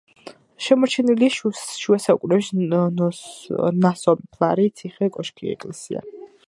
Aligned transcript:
შემორჩენილია 0.67 1.35
შუა 1.81 1.99
საუკუნეების 2.07 3.23
ნასოფლარი, 3.85 4.69
ციხე-კოშკი, 4.81 5.55
ეკლესია. 5.55 6.07